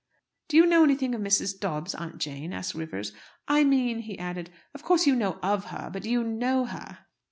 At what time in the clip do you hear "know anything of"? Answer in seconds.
0.65-1.21